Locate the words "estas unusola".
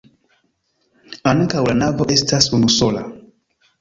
2.17-3.05